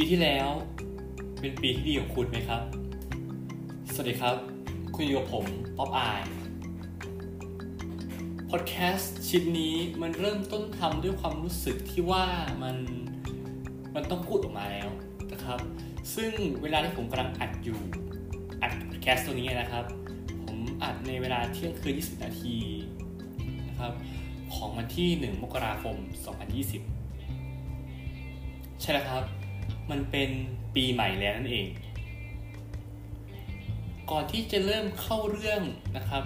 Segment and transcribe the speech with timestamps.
[0.00, 0.48] ปีที่แล้ว
[1.40, 2.62] เป็นปีที่ดีของคุณไหมครับ
[3.92, 4.36] สวัสดีครับ
[4.94, 5.44] คุณอยู่กับผม
[5.76, 6.22] ป๊อปอาย
[8.50, 12.24] พอดแคสต์ชิ้นนี้มันเริ่มต้นทำด้วยความรู้สึกที่ว่า
[12.62, 12.76] มัน
[13.94, 14.88] มันต้องพูดออกมาแล้ว
[15.32, 15.60] นะครับ
[16.14, 17.78] ซึ่งเวลาที่ผมกำลังอัดอยู่
[18.62, 19.84] อัดพอดแคสต์ตัวนี้นะครับ
[20.44, 22.56] ผมอัดในเวลาเที่ยงคืน 20 นาที
[23.68, 23.92] นะครับ
[24.54, 25.96] ของวันที่ 1 มกราคม
[27.18, 29.37] 2020 ใช่แล้วครับ
[29.90, 30.30] มันเป็น
[30.74, 31.66] ปีใหม่แล้วนั่นเอง
[34.10, 35.62] ก่อนที่จะเริ่มเข้าเรื่อง
[35.96, 36.24] นะครับ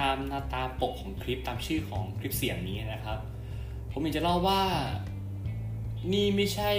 [0.00, 3.18] ตามหน้าตาปกของคลิปตามชื่อของคลิปเสียงนี้นะครับ
[3.92, 4.62] ผมอยากจะเล่าว่า
[6.12, 6.70] นี่ไม่ใช่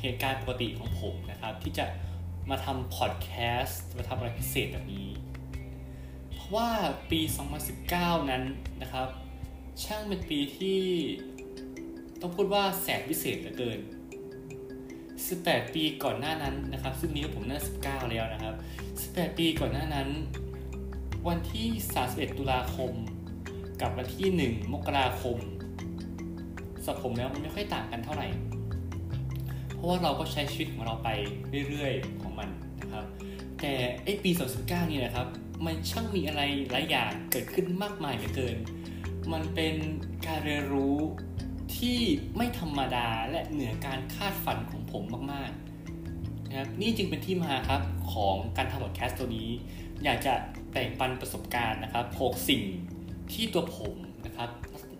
[0.00, 1.86] เหตุการณ์ปกติของผมนะครับ ที่จะ
[2.50, 3.30] มาทำพอดแค
[3.62, 5.08] สต์มาทำอะไรพิเศษแบบนี้
[6.32, 6.68] เพราะว่า
[7.10, 7.20] ปี
[7.74, 8.42] 2019 นั้น
[8.82, 9.08] นะครับ
[9.84, 10.80] ช่างเป็นปีที่
[12.20, 13.78] ต้องพูดว่าแสนพิเศษเหลือเกิน
[15.32, 18.54] 18 ปีก่อนหน้านั้นนะครับ ซึ่งนี้ผมน่า19 แล้วนะครับ
[18.96, 20.08] 18 ปีก่อนหน้านั้น
[21.28, 21.68] วันที่
[22.04, 22.92] 31 ตุลาคม
[23.80, 25.38] กับวันที่ 1 มกราคม
[26.84, 28.28] สับผมแล้วมันไม่ค่อยต่างกันเท่าไหร่
[29.74, 31.08] เพราะว่าเราก็ใช้ชีวิตของเราไป
[31.68, 32.48] เรื่อยๆของมัน
[32.80, 33.04] นะครับ
[33.60, 33.72] แต่
[34.04, 34.30] ไอปี
[34.60, 35.26] 2019 นี่นะครับ
[35.64, 38.56] มันช่างมีอะไรหลายอย่างเกิดขึ้นมากมายเหลือเกิน
[39.32, 39.74] มันเป็น
[40.26, 40.98] การเรียนรู้
[41.78, 41.98] ที่
[42.36, 49.50] ไม่ธรรมดาและเหนือการคาดฝันของผมมากๆนะครับนี่จึงเป็นที่มาครับของการทำพอดแคสต์ตัวนี้
[50.04, 50.34] อยากจะ
[50.72, 52.62] แบ่งปันประสบการณ์นะครับหกสิ่ง
[53.32, 53.94] ที่ตัวผม
[54.26, 54.50] นะครับ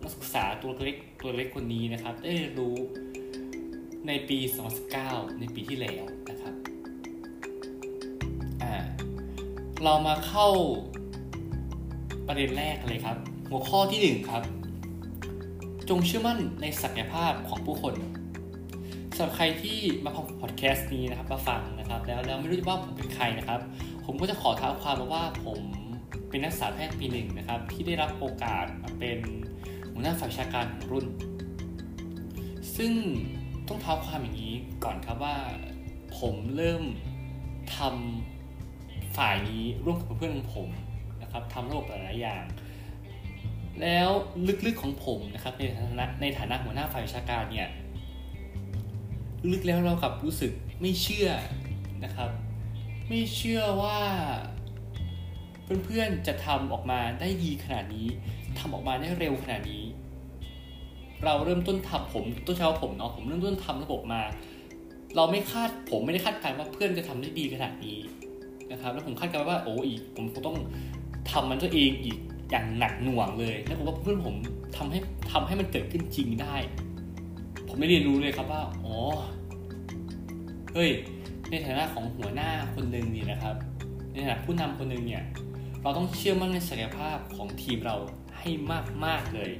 [0.01, 2.75] นักศึกษาตัวเล็กตัวเล็กคนนี้นะครับ ได้รู้
[4.07, 4.39] ในปี
[4.89, 6.53] 2019 ในปีที่แล้วนะครับ
[8.63, 8.73] อ่า
[9.83, 10.49] เรามาเข้า
[12.27, 13.17] ประเด็นแรกเลยครับ
[13.49, 14.43] หัวข้อที่หนึ่งครับ
[15.89, 17.95] จงเชื่อมั่นในศักยภาพของผู้คน
[19.15, 23.59] สำหรับใครที่มาฟังพอดแคสต์นี้นะครับมาฟังนะครับ แล้วแล้วไม่รู้ว่าผมเป็นใครนะครับ
[24.05, 25.59] ผมก็จะขอท้าความมาว่าผม
[26.29, 29.19] เป็นนักศึกษาแพทย์ปีหนึ่งนะครับ ที่ได้รับโอกาสมาเป็น
[29.91, 31.05] หัวหน้าฝ่ายวิชาการของรุ่น
[32.77, 32.93] ซึ่ง
[33.67, 35.35] ต้องเท้าความอย่างนี้ก่อนครับว่า
[36.19, 36.83] ผมเริ่ม
[37.77, 40.69] ทำฝ่ายนี้ร่วมกับเพื่อนของผม
[41.21, 42.43] นะครับทำระบบหลายๆอย่าง
[43.81, 44.09] แล้ว
[44.65, 47.69] ลึกๆของผมนะครับในฐานะในฐานะหัวหน้าฝ่ายวิชาการเนี่ย
[49.51, 51.29] ลึกแล้วเรากับรู้สึกไม่เชื่อ
[52.03, 52.29] นะครับ
[53.07, 53.99] ไม่เชื่อว่า
[55.83, 58.07] เพื่อนๆจะทำออกมาได้ดีขนาดนี้
[58.59, 59.83] ทำออกมาได้เร็วขนาดนี้
[61.23, 64.21] เราเริ่มต้นทำผมต้นเช้าผมเนาะผมเริ่มต้นทำระบบมา
[65.15, 67.97] เราไม่คาดผมไม่ได้คาดการณ์ว่าเพื่อนจะทำได้ดีขนาดนี้
[68.71, 70.57] นะครับ แล้วผมคาดการณ์ว่าโอ้อีกผมคงต้อง
[71.31, 72.17] ทำมันตัวเองอีก
[72.55, 74.35] อย่างหนักหน่วงเลย แล้วผมว่าเพื่อนผม
[74.77, 74.99] ทำให้
[75.31, 76.55] ทำให้มันเกิดขึ้นจริงได้
[77.67, 78.95] ผมได้เรียนรู้เลยครับว่า อ๋อ
[80.73, 80.89] เฮ้ย
[81.49, 83.55] ในฐานะของหัวหน้าคนหนึ่งนี่นะครับ
[84.11, 85.23] ในฐานะผู้นำคนหนึ่งเนี่ย
[85.81, 87.95] เราต้องเชื่อมั่นในศักยภาพของทีมเรา
[88.39, 88.49] ให้
[89.05, 89.51] มาก ๆ เลย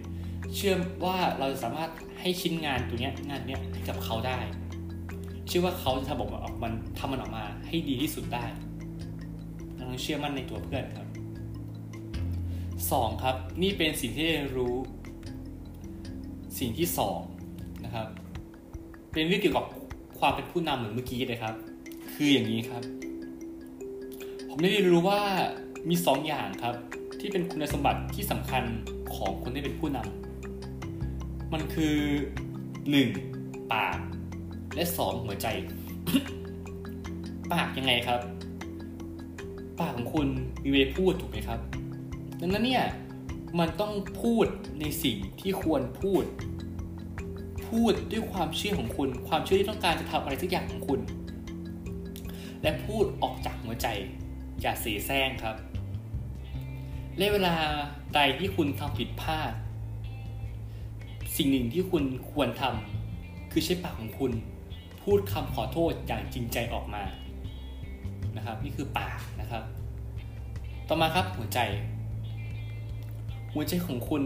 [0.56, 0.76] เชื่อ
[1.06, 4.40] ว่าเราจะสามารถให้ชิ้นงานตัวเนี้ยงานเนี้ยให้กับเขาได้
[5.48, 6.70] เชื่อว่าเขาจะทำออกมา
[7.00, 8.46] ทำมันออกมาให้ดีที่สุดได้
[9.74, 11.08] เราต้องเชื่อมั่นในตัวเพื่อนครับ
[12.92, 14.76] สองครับนี่เป็นสิ่งที่เรียนรู้
[16.60, 17.20] สิ่งที่สอง
[17.86, 18.08] นะครับ
[19.12, 19.66] เป็นเรื่องเกี่ยวกับ
[20.20, 21.56] ความเป็นผู้นำเหมือนเมื่อกี้เลยครับ
[22.14, 22.84] คืออย่างนี้ครับ
[24.50, 25.22] ผมได้เรียนรู้ว่า
[25.90, 26.76] มีสองอย่างครับ
[27.20, 28.64] ที่เป็นคุณสมบัติที่สำคัญ
[29.16, 31.96] ของคนที่เป็นผู้นำมันคือ
[32.90, 33.08] หนึ่ง
[33.74, 33.98] ปาก
[34.76, 35.48] และสองหัวใจ
[37.52, 38.22] ปากยังไงครับ
[39.80, 40.28] ปากของคุณ
[40.64, 41.60] มีเวลพูดถูกไหมครับ
[42.40, 42.86] ดังนั้นเนี่ย
[43.60, 44.48] มันต้องพูด
[44.80, 46.24] ในสิ่งที่ควรพูด
[47.70, 51.00] พูดด้วยความเชื่อของคุณ ความเชื่อที่ต้องการจะทำอะไรสักอย่างของคุณ
[52.62, 53.88] และพูดออกจากหัวใจ
[54.62, 55.56] อย่าเสแสร้งครับ
[57.18, 57.56] และเวลา
[58.16, 59.52] ใดที่คุณทำผิดพลาด
[61.38, 64.32] สิ่งหนึ่งที่คุณควรทำคือใช้ปากของคุณ
[65.04, 67.04] พูดคำขอโทษอย่างจริงใจออกมา
[68.36, 69.64] นะครับ นี่คือปากนะครับ
[70.88, 71.60] ต่อมาครับหัวใจ
[73.56, 74.24] หัวใจของคุณ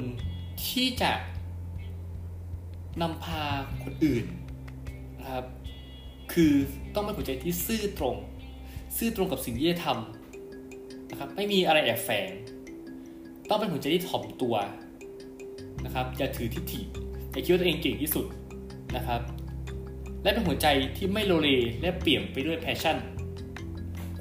[0.65, 1.11] ที่จะ
[3.01, 3.43] นำพา
[3.83, 4.25] คนอื่น
[5.19, 5.45] นะครับ
[6.33, 6.53] คือ
[6.93, 8.15] ต้องเป็นหัวใจที่ซื่อตรง
[8.97, 12.29] ซื่อตรงกับสิ่งที่จะทำนะครับ ไม่มีอะไรแอบแฝง
[13.49, 14.55] ต้องเป็นหัวใจที่ถ่อมตัว
[15.85, 16.81] นะครับ อย่าถือทิฏฐิ
[17.31, 18.25] อย่าคิดว่าตัวเองเก่งที่สุด
[18.95, 19.21] นะครับ
[20.23, 20.67] และเป็นหัวใจ
[20.97, 21.49] ที่ไม่โลเล
[21.81, 22.97] และเปี่ยมไปด้วย passion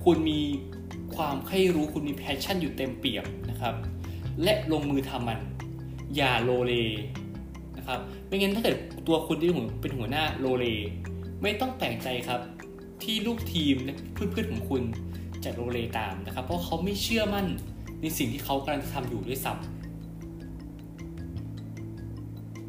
[0.04, 0.40] คุณมี
[1.16, 3.74] ความใคร่รู้ คุณมี passion อยู่เต็มเปี่ยมนะครับ
[4.42, 5.40] และลงมือทำมัน
[6.16, 6.72] อย่าโลเล
[7.76, 8.76] นะครับไม่งั้นถ้าเกิด
[9.06, 9.48] ตัวคุณที่
[9.80, 10.66] เป็นหัวหน้าโลเล
[11.42, 12.40] ไม่ต้องแปลกใจครับ
[13.02, 14.82] ที่ลูกทีมและเพื่อนๆของคุณ
[15.44, 17.46] จะโลเลตามนะครับ เพราะเขาไม่เชื่อมั่น
[18.02, 19.52] ในสิ่งที่เขากำลังทำอยู่ด้วยซ้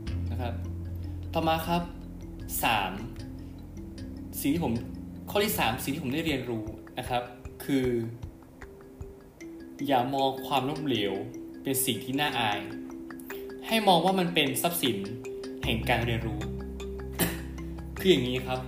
[0.08, 0.54] ำนะครับ
[1.34, 1.82] ต่อมาครับ
[3.12, 4.42] 3.
[4.42, 4.74] สิ่งที่ผม
[5.30, 6.64] ข้อที่ 3 สิ่งที่ผมได้เรียนรู้
[7.00, 7.24] นะครับ
[7.64, 7.86] คือ
[9.88, 11.14] อย่ามองความล้มเหลว
[11.64, 12.60] เป็นสิ่งที่น่าอาย
[13.68, 14.98] ให้มองว่ามันเป็นทรัพย์สิน
[15.66, 16.40] แห่งการเรียนรู้
[18.00, 18.60] คืออย่างนี้ครับ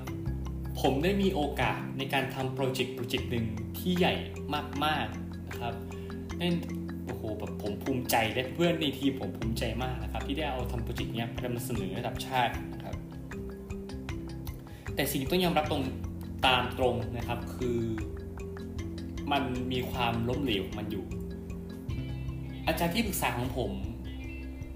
[0.82, 3.46] ผมได้มีโอกาสในการทำโปรเจกต์โปรเจกต์หนึ่ง
[3.78, 4.14] ที่ใหญ่
[4.86, 5.74] มากๆนะครับ
[6.40, 6.56] นั่น
[7.06, 12.96] โอ้โหแบบผมภูมิใจและเพื่อนในทีมผมภูมิใจมากนะครับ ที่ได้เอาทำโปรเจกต์นี้ไปนำเสนอระดับชาตินะครับ
[14.96, 15.84] แต่สิ่งที่ต้องยอมรับตรง
[16.48, 17.80] ตามตรงนะครับคือ
[19.32, 21.06] มันมีความล้มเหลวมันอยู่
[22.68, 23.72] อาจารย์ที่ปรึกษาของผม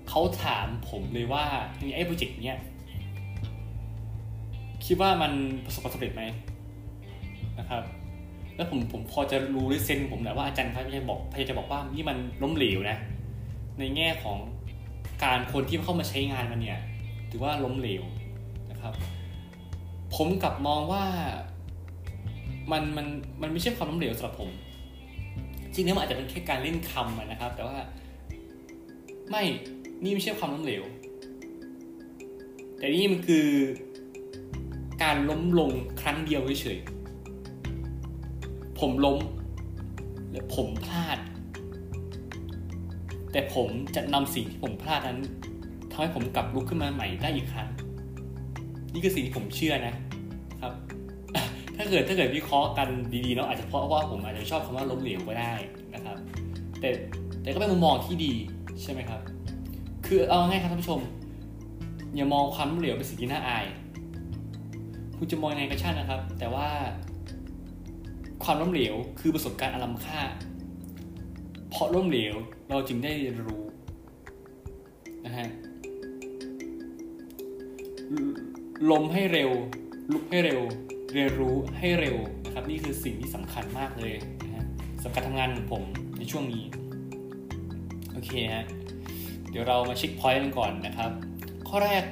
[0.10, 1.46] เขาถามผมเลยว่า
[1.96, 2.60] ไอ้โปรเจกต์เนี้ย
[4.86, 5.32] คิดว่ามัน
[5.66, 6.24] ประสบความสำเร็จไหม
[7.60, 7.84] นะครับ
[8.56, 12.98] แล้วผมผมพอจะรู้ด้วยเซนผมแหละว่าอาจารย์พยายามบอกพยายามจะบอกว่านี่มันล้มเหลวนะ
[13.80, 14.40] ในแง่ของ
[15.24, 16.80] การคนที่เข้ามาใช้งานมันเนี่ย
[17.30, 18.04] ถือว่าล้มเหลว
[18.72, 18.94] นะครับ
[20.16, 21.04] ผมกลับมองว่า
[22.72, 23.08] มันมัน
[23.42, 24.50] มันไม่ใช่ความล้มเหลวสำหรับผม
[25.76, 27.78] จริงๆมันอาจจะเป็นแค่การเล่นคำนะครับ แต่ว่า
[29.30, 29.44] ไม่
[30.04, 30.84] นี่ไม่ใช่ความล้มเหลว
[32.78, 33.48] แต่นี่มันคือ
[35.04, 39.20] การล้มลงครั้งเดียวเฉยๆผมล้ม
[40.32, 41.18] และผมพลาด
[43.32, 45.20] แต่ผมจะนำสิ่งที่ผมพลาดนั้น
[45.92, 47.70] ทำให้ผมกลับลุกขึ้นมาใหม่ได้อีกครั้ง
[48.94, 49.94] นี่คือสิ่งที่ผมเชื่อนะ
[50.62, 50.74] ครับ
[51.78, 52.90] ถ้าเกิดถ้าเกิดวิเคราะห์กัน
[53.26, 55.54] ดีๆเนาะอาจจะเพราะว่าผมอาจจะชอบคำว่าล้มเหลวก็ได้
[55.96, 56.18] นะครับ
[56.80, 56.90] แต่
[57.42, 58.34] แต่ก็เป็นมุมมองที่ดี
[58.82, 59.22] ใช่ไหมครับ
[60.06, 61.02] คือเอาง่ายครับท่านผู้ชม
[62.16, 63.66] อย่ามองความล้มเหลวเป็นสิ่งที่น่าอาย
[65.18, 66.68] คุณจะมองยังไงก็ช่างนะครับ แต่ว่า
[68.44, 70.22] ความล้มเหลวคือประสบการณ์อลัมค่า
[71.70, 72.36] เพราะล้มเหลว
[72.70, 73.64] เราจึงได้เรียนรู้
[75.26, 75.48] นะฮะ
[78.92, 79.52] ล้มให้เร็ว
[80.14, 80.62] ลุกให้เร็ว
[81.18, 84.14] เรียนรู้ให้เร็วนะครับนี่คือสิ่งที่สำคัญมากเลย
[84.44, 84.66] นะฮะ
[85.02, 85.84] สำหรับการทำงานของผม
[86.18, 86.64] ในช่วงนี้
[88.14, 88.66] โอเคฮะ
[89.50, 91.12] เดี๋ยวเรามาเช็คพอยต์กันก่อนนะครับ
[91.70, 92.04] ข้อแรก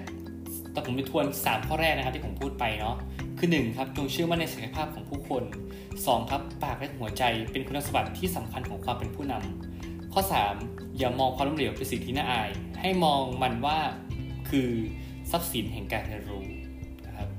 [0.71, 2.95] แต่ผมไปทวน 3 ข้อแรกนะครับที่ผมพูดไปเนาะ
[3.37, 5.43] คือ 1 ครับจงเชื่อมั่นในศักยภาพของผู้คน
[5.87, 10.21] 2 ครับปากและหัวใจเป็นคุณสมบัติที่สำคัญของความเป็นผู้นำข้อ
[10.59, 12.49] 3 อย่ามองความล้มเหลวเป็นสิ่งที่น่าอาย
[12.81, 13.79] ให้มองมันว่า
[14.49, 14.69] คือ
[15.31, 16.45] ทรัพย์สินแห่งการเรียนรู้
[17.05, 17.29] นะครับ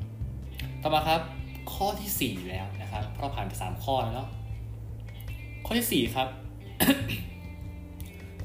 [0.83, 1.23] ต่อมาครับ
[1.73, 4.29] ข้อที่ 4 แล้วนะครับเพราะผ่านไป 3 ข้อแล้วเนาะ
[5.65, 6.29] ข้อที่ 4 ครับ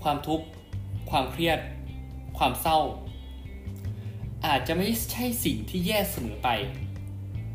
[0.03, 0.45] ความทุกข์
[1.11, 1.59] ความเครียด
[2.37, 2.79] ความเศร้า
[4.45, 6.49] อาจจะไม่ใช่สิ่งที่แย่เสมอไป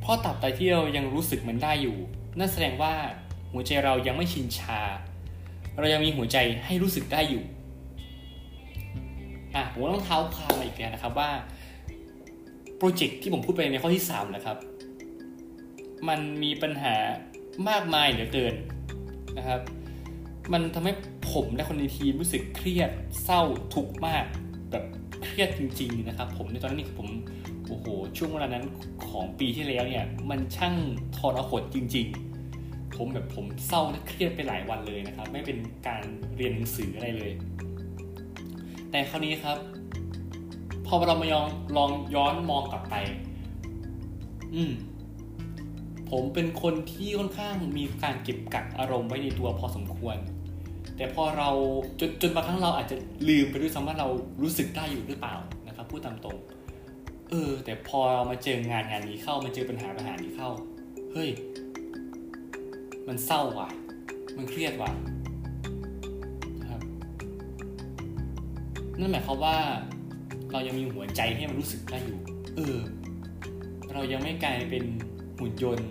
[0.00, 1.96] เพราะตับใดที่เรายังรู้สึกมันได้อยู่
[2.38, 2.92] นั่นแสดงว่า
[3.52, 4.80] หัวใจเรายังไม่ชินชา
[5.78, 7.44] เรายังมีหัวใจให้รู้สึกได้อยู่
[9.54, 11.30] อะผมต้องเท้าความมาอีกแล้วนะครับว่า
[12.76, 14.56] โปรเจกต์ที่ผมพูดไปในข้อที่3นะครับ
[16.08, 16.94] มันมีปัญหา
[17.68, 18.54] มากมายเหลือเกิน
[19.38, 19.60] นะครับ
[20.52, 20.92] มันทำให้
[21.32, 22.90] ผมและคนในทีมรู้สึกเครียด
[23.24, 23.42] เศร้า
[23.74, 24.24] ทุกข์มาก
[24.70, 24.84] แบบ
[25.22, 27.08] เครียดจริง ๆ นะครับ ผมในตอนนั้นนี่ผม
[27.66, 28.64] โอ้โหช่วงเวลานั้น
[29.08, 30.74] ของปีที่แล้วเนี่ย มันช่าง
[31.16, 32.06] ทรหดจริง
[32.50, 35.58] ๆ ผมแบบผมเศร้าและเครียดไปหลายวันเลยนะครับ ไม่เป็น
[35.88, 36.02] การ
[36.36, 37.32] เรียนหนังสืออะไรเลย
[38.90, 39.58] แต่คราวนี้ครับ
[40.86, 41.46] พอเรามาลอง
[41.76, 42.94] ลองย้อนมองกลับไป
[44.54, 44.72] อืม
[46.18, 50.16] ผมเป็นคนที่ค่อนข้างมีการเก็บกักอารมณ์ไว้ในตัวพอสมควร
[50.96, 51.50] แต่พอเรา
[52.00, 52.96] จนจนบางครั้งเราอาจจะ
[53.28, 54.08] ลืมไปด้วยซ้ำว่าเรา
[54.42, 55.34] รู้สึกได้อยู่หรือเปล่า
[55.66, 56.38] นะครับพูดตามตรง
[57.30, 60.50] เออ แต่พอเรามาเจองานงานนี้เข้ามาเจอปัญหาปัญหานี้เข้า
[61.12, 61.30] เฮ้ย
[63.08, 63.68] มันเศร้าว่ะ
[64.36, 64.90] มันเครียดว่ะ
[66.60, 66.80] นะครับ
[68.98, 69.56] นั่นหมายความว่า
[70.52, 72.20] เรายังมีหัวใจให้มันรู้สึกได้อยู่
[72.56, 72.78] เออ
[73.94, 74.84] เรายังไม่กลายเป็น
[75.38, 75.90] หุ่นยนต์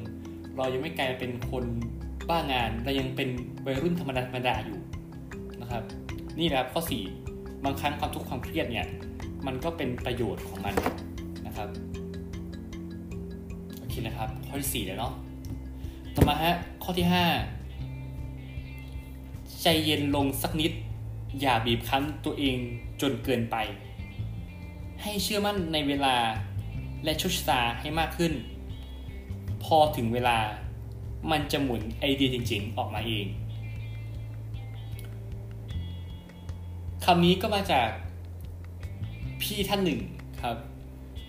[0.57, 1.63] เรายังไม่กลายเป็นคน
[2.29, 3.29] บ้างาน เรายังเป็น
[3.65, 4.79] วัยรุ่นธรรมดาธรรมดาอยู่
[5.62, 5.83] นะครับ
[6.39, 6.81] นี่แหละครับข้อ
[7.24, 8.88] 4 บางครั้งความทุกข์ความเครียดเนี่ย
[9.45, 10.75] มันก็เป็นประโยชน์ของมัน
[11.48, 11.69] นะครับ
[13.77, 15.13] โอเคนะครับ ข้อที่ 4 แล้วเนาะ
[16.15, 17.07] ต่อมาฮะข้อที่
[18.29, 20.72] 5 ใจเย็นลงสักนิด
[21.41, 22.57] อย่าบีบคั้นตัวเอง
[23.01, 23.55] จนเกินไป
[25.01, 26.15] ให้เชื่อมั่นในเวลา
[27.03, 28.33] และโชคชะตาให้มากขึ้น
[29.65, 30.38] พอถึงเวลา
[31.32, 33.27] มันจะหมุนไอเดียจริงๆ ออกมาเอง
[37.05, 37.89] คำนี้ก็มาจาก
[39.41, 40.00] พี่ท่านหนึ่ง
[40.41, 40.58] ครับ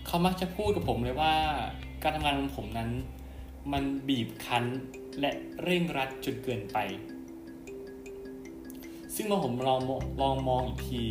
[0.06, 1.34] เขามักจะพูดกับผมเลยว่า
[2.02, 2.90] การทำงานของผมนั้น
[3.72, 4.64] มันบีบคั้น
[5.20, 5.30] และ
[5.62, 6.78] เร่งรัดจนเกินไป
[9.14, 9.80] ซึ่งเมื่อผมลอง
[10.22, 11.02] ลองมองอีกที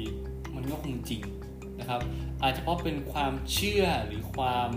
[0.55, 1.21] มันก็คงจริง
[1.79, 2.01] นะครับ
[2.41, 4.69] อาจจะเพราะเป็นความเชื่อหรือความ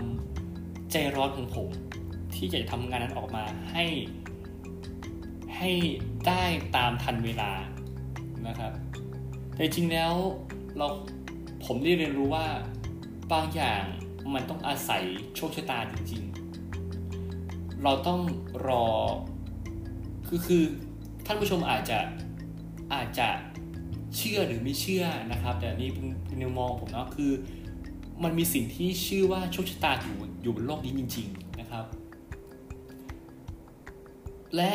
[0.91, 1.69] ใจร้อนของผม
[2.37, 3.85] ที่จะทำงานนั้นออกมาให้
[5.57, 5.69] ให้
[6.27, 6.43] ได้
[6.75, 7.51] ตามทันเวลา
[8.47, 8.71] นะครับ
[9.53, 10.13] แต่จริงแล้ว
[10.77, 10.87] เรา
[11.65, 12.47] ผมได้เรียนรู้ว่า
[13.31, 13.83] บางอย่าง
[14.33, 15.03] มันต้องอาศัย
[15.35, 18.19] โชคชะตาจริงๆ เราต้อง
[18.67, 18.85] รอ
[20.27, 20.63] คือคือ
[21.25, 21.99] ท่านผู้ชมอาจจะ
[22.93, 23.29] อาจจะ
[24.15, 26.05] เชื่อหรือไม่เชื่อนะครับ แต่นี่เป็น
[26.39, 27.31] แนวมองผมเนาะคือ
[28.23, 31.85] มันมีสิ่งที่ชื่อว่าโชคชะตาอยู่อยู่บนโลกนี้จริง ๆ นะครับ
[34.55, 34.71] และ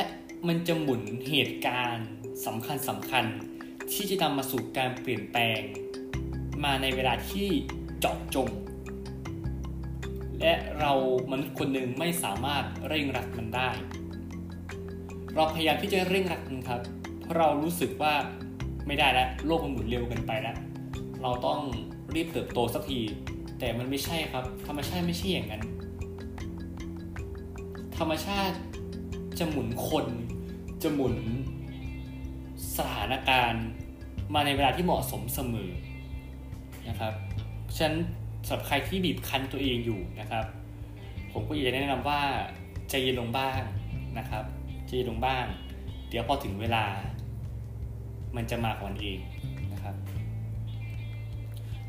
[0.47, 2.09] มันจะหมุนเหตุการณ์
[2.47, 3.25] สำคัญสำคัญ
[3.93, 5.61] ที่จะนำมาสู่การเปลี่ยนแปลง
[6.65, 7.49] มาในเวลาที่
[7.99, 8.49] เจาะจง
[10.41, 10.93] และเรา
[11.31, 13.71] มนุษย์คนหนึ่งไม่สามารถเร่งรัดมันได้
[15.35, 16.81] เราพยายามที่จะเร่งรัดมันครับ
[17.21, 18.15] เพราะเรารู้สึกว่า
[18.87, 20.57] ไม่ได้แล้วโลกมันหมุนเร็วเกินไปแล้ว
[21.23, 21.61] เราต้อง
[22.15, 23.01] รีบเติบโตสักที
[23.59, 25.63] แต่มันไม่ใช่ครับ ธรรมชาติไม่ใช่อย่างนั้น
[27.99, 28.57] ธรรมชาติ
[29.39, 30.07] จะหมุนคน
[30.83, 31.17] จะหมุน
[32.77, 33.67] สถานการณ์
[34.35, 35.71] มาในเวลาที่เหมาะสมเสมอ
[36.89, 37.15] นะครับ
[37.77, 37.97] ฉะนั้น
[38.47, 40.45] สำหรับใครที่บีบคั้นตัวเองอยู่นะครับ
[41.33, 42.21] ผมก็อยากจะแนะนำว่า
[42.89, 43.61] ใจเย็นลงบ้าง
[44.19, 44.45] นะครับ
[44.87, 45.45] ใจเย็นลงบ้าง
[46.09, 46.85] เดี๋ยวพอถึงเวลา
[48.37, 49.19] มันจะมาของมันเอง
[49.73, 49.95] นะครับ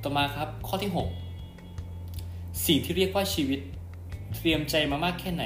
[0.01, 0.91] ต่อมาครับข้อที่
[1.75, 3.59] 6 สิ่งที่เรียกว่าชีวิต
[4.37, 5.45] เตรียมใจมามากแค่ไหน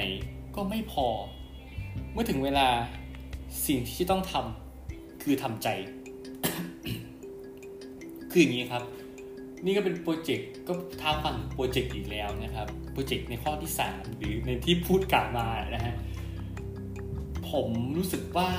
[0.55, 1.07] ก็ไม่พอ
[2.13, 2.67] เมื่อถึงเวลา
[3.67, 5.67] สิ่งที่จะต้องทำคือทำใจ
[8.31, 8.83] คืออย่างนี้ครับ
[9.65, 15.95] นี่ก็เป็นโปรเจกต์ก็ท้าฟังโปรเจกต์อีกแล้วนะครับโปรเจกต์ในข้อที่ 3 หรือในที่พูดกล่าวมานะฮะ
[17.51, 18.49] ผมรู้สึกว่า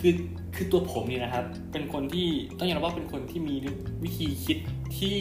[0.00, 0.14] คือ
[0.54, 3.54] คือตัวผมนี่นะครับ เป็นคนที่ต้องยอมรับว่าเป็นคนที่มี
[4.02, 4.58] วิธีคิด
[4.98, 5.18] ที่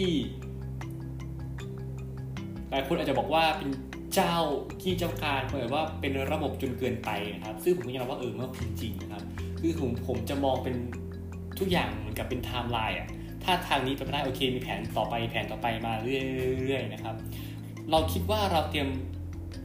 [2.70, 3.70] หลายคนอาจจะบอกว่าเป็น
[4.16, 4.36] เจ้า
[4.82, 8.50] ที่เจ้าการเหมือนว่าเป็นระบบจนเกินไปนะครับ ซึ่งผมก็ยอมรับว่าเออมัน
[8.82, 9.24] จริงนะครับ
[9.60, 10.76] คือผมผมจะมองเป็น
[11.60, 13.08] ทุกอย่างเหมือนกับเป็นไทม์ไลน์อะ
[13.44, 17.16] ถ้าทางนี้ไปไม่ได้โอเคมีแผนต่อไปแผนต่อไปมาเรื่อยๆนะครับ
[17.92, 18.90] เราคิดว่าเราเตรียม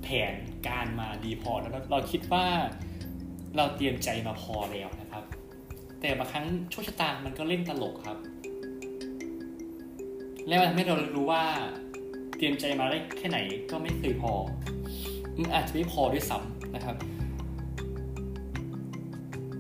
[0.03, 0.35] แผน
[0.69, 2.47] การมาดีพอแล้วเราคิดว่า
[3.57, 5.25] เราเตรียมใจมาพอแล้วนะครับ
[6.01, 8.19] แต่บางครั้งโชคชะตามันก็เล่นตลกครับ
[10.47, 11.45] และมันทำให้เรารู้ว่า
[12.39, 13.39] เตรียมใจมาได้แค่ไหน
[13.71, 14.33] ก็ไม่เคยพอ
[15.41, 16.97] มันอาจจะไม่พอด้วยซ้ำนะครับ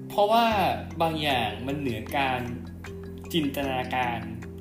[0.08, 0.44] เพราะว่า
[1.02, 2.40] บางอย่างมันเหนือการ
[3.32, 4.18] จินตนาการ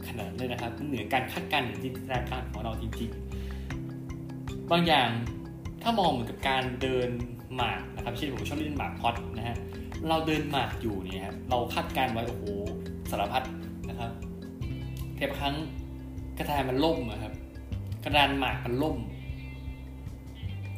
[0.08, 3.10] ขนาดเลยนะครับ มันเหนือการคาดการณ์จินตนาการของเราจริง
[3.92, 5.10] ๆ บางอย่าง
[5.82, 7.10] ถ้ามองเหมือนกับการเดิน
[7.56, 9.58] หมากนะครับเช่นผมชอบเล่นหมากพอดนะฮะ
[10.10, 12.46] เราเดินหมากอยู่เนี่ยครับเราคาดการไว้โอ้โห
[13.10, 13.44] สารพัด
[13.90, 14.12] นะครับ
[15.16, 15.56] แต่บางครั้ง
[16.38, 17.34] กระดานมันล่มนะครับ
[18.04, 18.98] กระดานหมากมันล่ม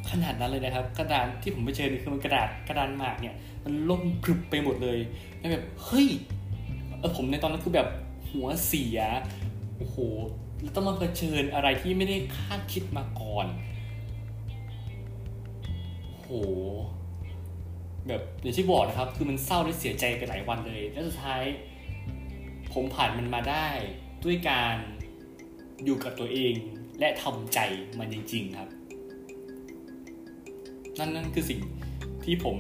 [0.10, 3.36] ขนาดนั้นเลยนะครับ กระดานที่ผมไปเจอนี่คือมันกระดาษกระดานหมากเนี่ย
[3.66, 5.00] มันล่มพรึบไปหมดเลย
[5.38, 6.08] แล้วแบบเฮ้ย
[7.00, 7.88] เออผมในตอนนั้นคือแบบ
[8.30, 9.00] หัวเสีย
[9.78, 9.98] โอ้โห
[10.62, 13.48] แล้วต้องมาเผชิญอะไรที่ไม่ได้คาดคิดมาก่อน
[16.20, 16.30] โห
[18.08, 21.44] แบบอย่างที่บอกนะครับ คือมันเศร้าและเสียใจไปหลายวันเลย แล้วสุดท้าย
[22.74, 23.68] ผมผ่านมันมาได้
[24.24, 24.76] ด้วยการ
[25.86, 26.54] อยู่กับตัวเอง
[27.00, 27.60] และทำใจ
[28.00, 28.70] มันจริงๆครับ
[31.00, 31.60] นั่นนั่นคือสิ่ง
[32.26, 32.56] ที่ผม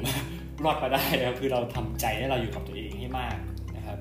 [0.63, 3.37] รอดมาได้ครับคือเราทำใจและเราอยู่กับตัวเองให้มาก
[3.77, 3.97] นะครับ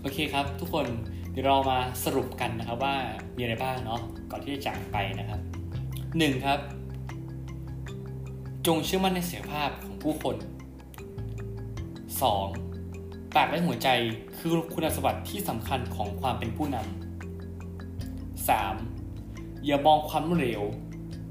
[0.00, 0.86] โอเคครับ ทุกคน
[1.32, 2.94] เดี๋ยวเรามาสรุปกันนะครับว่า
[3.36, 5.40] มีอะไรบ้างเนาะก่อนที่จะจากไปนะครับ
[6.18, 6.60] หนึ่งครับ
[8.66, 10.36] จงเชื่อมั่นในเสียภาพของผู้คน
[12.50, 13.36] 2.
[13.36, 13.88] ปากและหัวใจ
[14.38, 17.11] คือคุณสมบัติที่สำคัญของความเป็นผู้นำ
[18.48, 19.64] 3.
[19.66, 20.62] อย่ามองความล้มเหลว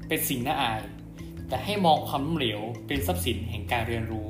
[0.08, 0.82] เป็นสิ่งน่าอาย
[1.48, 4.26] แต่ให้มองความล้มเหลวเป็นทรัพย์สินแห่งการเรียนรู้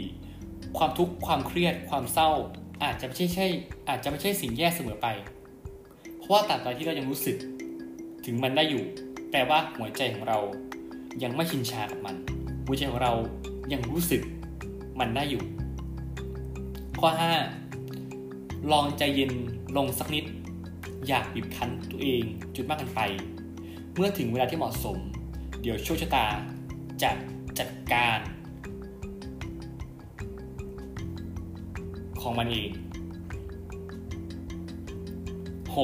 [0.00, 0.78] 4.
[0.78, 2.30] ความทุกข์ความเครียดความเศร้า
[2.82, 3.46] อาจจะไม่ใช่ใช่
[3.88, 5.06] อาจจะไม่ใช่สิ่งแย่เสมอไป
[6.16, 7.36] เพราะว่าตราบใดที่เรายังรู้สึก
[8.24, 8.84] ถึงมันได้อยู่
[9.30, 10.38] แปลว่าหัวใจของเรา
[11.22, 12.16] ยังไม่ชินชากับมัน
[12.66, 13.14] หัวใจของเรา
[13.72, 14.22] ยังรู้สึก
[15.00, 15.42] มันได้อยู่
[17.00, 17.08] ข้อ
[17.90, 19.32] 5 ลองใจเย็น
[19.76, 20.24] ลงสักนิด
[21.06, 22.22] อยากบีบคั้นตัวเอง
[22.54, 23.00] จุดมากกันไป
[23.94, 24.98] เมื่อถึงเวลาที่เหมาะสม
[25.60, 26.26] เดี๋ยวโชคชะตา
[27.02, 27.10] จะ
[27.58, 28.18] จัดการ
[32.20, 32.70] ของมันเอง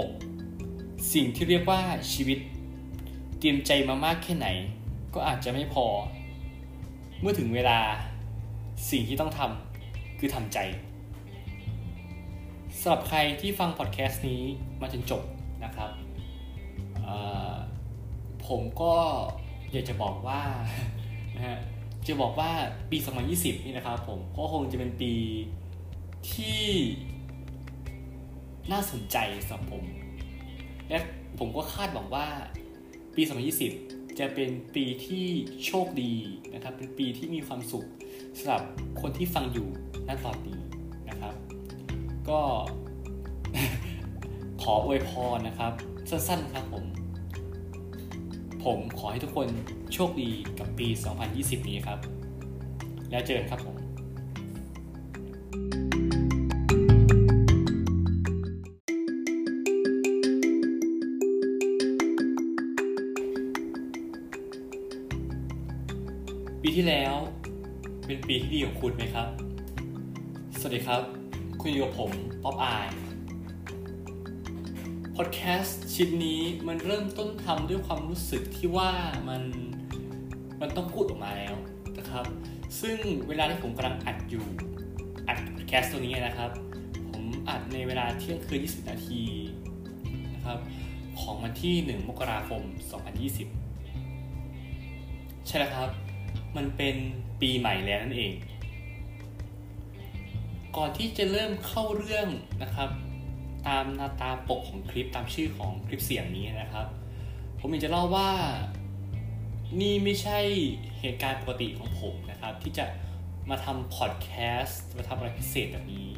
[0.00, 1.12] 6.
[1.12, 1.80] สิ่งที่เรียกว่า
[2.12, 2.38] ชีวิต
[3.44, 4.48] รียมใจมามากแค่ไหน
[5.14, 5.86] ก็อาจจะไม่พอ
[7.20, 7.78] เมื่อถึงเวลา
[8.90, 10.58] สิ่งที่ต้องทำคือทำใจ
[12.80, 14.42] สำหรับใครที่ฟังพอดแคสต์นี้
[14.80, 15.22] มาจนจบ
[15.64, 15.90] นะครับ
[18.48, 18.94] ผมก็
[19.72, 20.42] อยากจะบอกว่า
[21.36, 21.58] นะฮะ
[22.06, 22.50] จะบอกว่า
[22.90, 22.98] ปี
[23.30, 25.12] 2020 นี่นะครับผมก็คงจะเป็นปี
[26.32, 26.62] ที่
[28.72, 29.16] น่าสนใจ
[29.46, 29.84] สำหรับผม
[30.88, 30.98] และ
[31.38, 32.26] ผมก็คาดหวังว่า
[33.16, 33.22] ปี
[33.70, 35.26] 2020 จะเป็นปีที่
[35.64, 36.14] โชคดี
[36.54, 37.88] นะครับ เป็นปีที่มีความสุข
[38.38, 38.62] สำหรับ
[39.00, 39.68] คนที่ฟังอยู่
[40.08, 40.60] ณตอนนี้
[41.08, 41.34] นะครับ
[42.30, 42.40] ก็
[44.62, 45.72] ขออวยพรนะครับ
[46.10, 46.84] สั้นๆครับผม
[48.64, 49.48] ผมขอให้ทุกคน
[49.94, 50.88] โชคดีกับปี
[51.28, 51.98] 2020 นี้ครับ
[53.10, 53.76] แล้วเจอกันครับผม
[66.62, 67.14] ปีที่แล้ว
[68.06, 69.28] เป็นปีที่ดีของคุณไหมครับ
[70.60, 71.23] สวัสดีครับ
[71.66, 72.12] คุณอยู่กับผม
[72.44, 72.88] ป๊อปอาย
[75.16, 78.90] พอดแคสต์ชิ้นนี้มันเริ่มต้นทำด้วยความรู้สึกที่ว่า
[79.28, 79.42] มัน
[80.60, 81.54] มันต้องพูดออกมาแล้ว
[81.98, 82.26] นะครับ
[82.80, 82.96] ซึ่ง
[83.28, 84.44] เวลาที่ผมกำลังอัดอยู่
[85.28, 86.50] อัดพอดแคสต์ตัวนี้นะครับ
[87.10, 89.22] ผมอัดในเวลาเที่ยงคืน 20 นาที
[90.34, 90.58] นะครับ
[91.20, 92.62] ของวันที่ 1 มกราคม
[93.84, 95.90] 2020 ใช่แล้วครับ
[96.56, 96.96] มันเป็น
[97.40, 98.34] ปีใหม่แล้วนั่นเอง
[100.76, 102.28] ก่อนที่จะเริ่มเข้าเรื่อง
[102.62, 102.90] นะครับ
[103.68, 106.86] ตามหน้าตาปกของคลิปตามชื่อของคลิปเสียงนี้นะครับ
[107.60, 108.30] ผมอยากจะเล่าว่า
[109.80, 110.38] นี่ไม่ใช่
[111.00, 112.86] เหตุการณ์ปกติของผมนะครับ ที่จะ
[113.50, 114.30] มาทำพอดแค
[114.62, 116.08] สต์มาทำอะไรพิเศษแบบนี้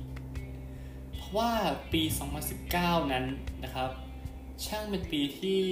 [1.13, 1.51] เพราะว่า
[1.93, 2.03] ปี
[2.57, 3.25] 2019 นั้น
[3.65, 3.91] นะครับ
[4.67, 5.63] ช่างเป็นปีที่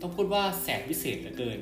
[0.00, 1.58] ต้องพูดว่าแสบพิเศษเหลือเกิน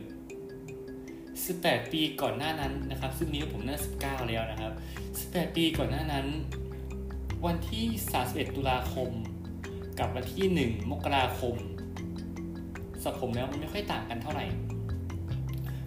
[1.35, 4.73] 18 ปีก่อนหน้านั้นนะครับ ซึ่งนี้ผมน่า19 แล้วนะครับ
[5.15, 6.27] 18 ปีก่อนหน้านั้น
[7.47, 7.85] วันที่
[8.21, 9.11] 31 ตุลาคม
[9.99, 11.57] กับวันที่ 1 มกราคม
[13.03, 14.45] สับผมแล้วมันไม่ค่อยต่างกันเท่าไหร่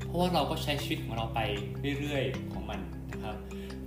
[0.05, 1.39] เพราะว่าเราก็ใช้ชีวิตของเราไป
[1.99, 2.79] เรื่อยๆของมัน
[3.11, 3.35] นะครับ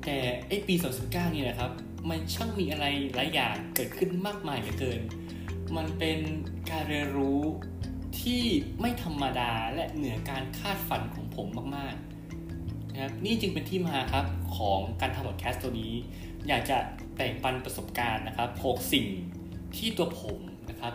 [0.05, 0.17] แต่
[0.49, 1.71] ไอปี 2019 นี่นะครับ
[2.09, 5.01] มันช่างมีอะไรหลายอย่างเกิดขึ้นมากมายเหลือเกิน
[5.77, 6.19] มันเป็น
[6.71, 7.43] การเรียนรู้
[8.21, 8.43] ที่
[8.81, 15.93] ไม่ธรรมดาและเหนือการคาดฝันของ ผมมากๆนะครับนี่จึงเป็นที่มาครับของการทำพอดแคสต์ตัวนี้
[16.49, 16.79] อยากจะ
[17.17, 19.07] แบ่งปันประสบการณ์นะครับหกสิ่ง
[19.77, 20.39] ที่ตัวผม
[20.71, 20.95] นะครับ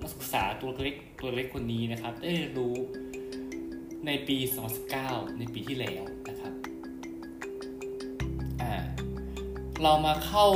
[0.00, 2.74] นักศึกษาตัวเล็กตัวเล็กคนนี้นะครับ ได้รู้
[4.06, 4.36] ในปี
[4.88, 6.52] 2019 ในปีที่แล้วนะครับ
[8.60, 8.72] อ่า
[9.82, 10.46] เรามาเข้า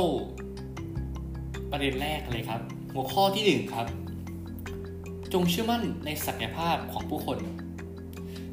[1.71, 2.61] ประเด็นแรกเลยครับ
[2.93, 3.87] หัวข้อที่ 1 ครับ
[5.33, 7.37] จงเชื่อมั่นในศักยภาพของผู้คน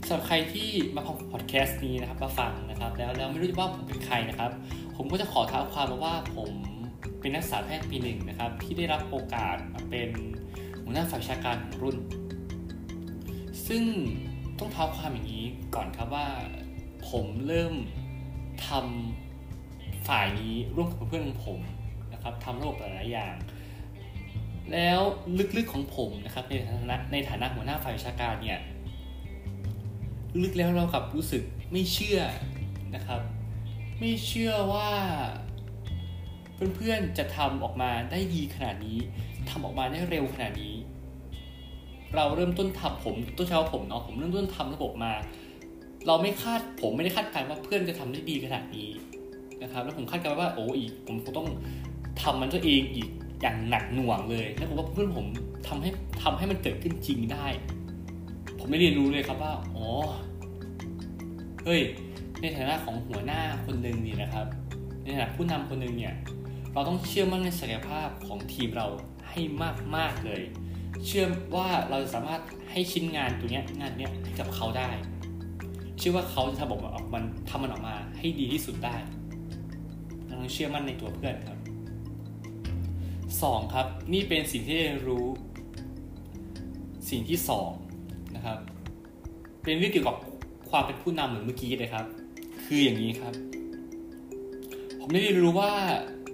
[0.08, 4.50] สำหรับใครที่มาฟังพอดแคสต์นี้นะครับมาฟังนะครับ แล้วแล้วไม่รู้ว่าผมเป็นใครนะครับ
[4.96, 6.50] ผมก็จะขอท้าความมาว่าผม
[7.20, 10.10] เป็นนักศึกษาแพทย์ปีหนึ่งนะครับ ที่ได้รับโอกาสมาเป็น
[10.82, 11.96] หัวหน้าฝ่ายวิชาการของรุ่น
[13.68, 13.82] ซึ่ง
[14.58, 16.26] ต้องท้าความอย่างนี้ก่อนครับว่า
[17.10, 17.74] ผมเริ่ม
[18.66, 21.60] ทำฝ่ายนี้ร่วมกับเพื่อนของผม
[22.12, 23.34] นะครับทำระบบหลายอย่าง
[24.72, 25.00] แล้ว
[25.56, 28.60] ลึกๆของผมนะครับในฐานะในฐานะหัวหน้าฝ่ายวิชาการเนี่ย
[30.42, 32.20] ลึกแล้วเรากับรู้สึกไม่เชื่อ
[32.94, 33.20] นะครับ
[33.98, 34.90] ไม่เชื่อว่า
[36.74, 38.98] เพื่อนๆจะทำออกมาได้ดีขนาดนี้
[39.50, 40.74] ทำออกมาได้เร็วขนาดนี้
[42.14, 45.12] เราเริ่มต้นทำผมต้นเช้าผมเนาะผมเริ่มต้นทำระบบมา
[46.06, 48.90] เราไม่คาดผมไม่ได้คาดการณ์ว่าเพื่อนจะทำได้ดีขนาดนี้
[49.62, 51.48] นะครับ แล้วผมคาดการณ์ว่าโอ้อีก ผมคงต้อง
[52.22, 53.08] ทำมันตัวเองอีก
[53.42, 55.26] อย่างหนักหน่วงเลยแล้วผมว่าเพื่อนผม
[55.68, 55.90] ทำให้
[56.22, 57.46] ทำให้มันเกิดขึ้นจริงได้
[58.58, 59.86] ผมได้เรียนรู้เลยครับว่าอ๋อ
[61.64, 61.80] เฮ้ย
[62.40, 64.46] ในฐานะของหัวหน้าคนหนึ่งนี่นะครับ
[65.02, 66.14] ในฐานะผู้นำคนหนึ่งเนี่ย
[66.72, 68.86] เราต้องเชื่อมั่นในศักยภาพของทีมเรา
[69.28, 70.42] ให้มากมากเลย
[71.06, 71.24] เชื่อ
[71.56, 74.90] ว่าเราจะสามารถให้ชิ้นงานตัวเนี้ยงานเนี้ยให้กับเขาได้
[75.98, 78.96] เชื่อว่าเขาจะทำออกมามันทำมันออกมาให้ดีที่สุดได้
[80.24, 81.58] เราต้องเชื่อมั่นในตัวเพื่อนครับ
[83.30, 85.26] 2 ครับ นี่เป็นสิ่งที่เรู้
[87.10, 87.85] สิ่งที่ 2
[88.36, 88.58] นะครับ
[89.62, 90.16] เป็นเรื่องเกี่ยวกับ
[90.70, 92.06] ความเป็นผู้นำเหมือนเมื่อกี้เลยครับ
[92.64, 93.34] คืออย่างนี้ครับ
[95.00, 95.72] ผมได้เรียนรู้ว่า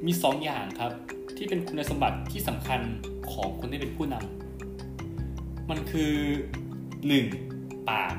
[0.07, 0.93] มี2ออย่างครับ
[1.37, 2.81] ที่เป็นคุณสมบัติที่สำคัญ
[3.33, 6.13] ของคนที่เป็นผู้นำมันคือ
[7.21, 7.91] 1.
[7.91, 8.17] ปาก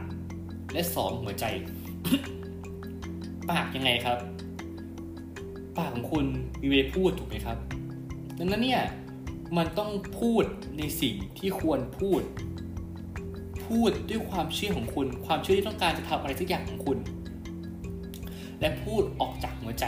[0.73, 1.21] และ 2.
[1.23, 1.45] หัวใจ
[3.49, 4.17] ปากยังไงครับ
[5.77, 6.25] ปากของคุณ
[6.61, 7.57] มีเวพูดถูกไหมครับ
[8.39, 8.81] ดังนั้นเนี่ย
[9.57, 10.45] มันต้องพูด
[10.77, 12.21] ในสิ่งที่ควรพูด
[13.73, 16.97] พูดด้วยความเชื่อของคุณ ความเชื่อที่ต้องการจะทำอะไรสักอย่างของคุณ
[18.59, 19.85] และพูดออกจากหัวใจ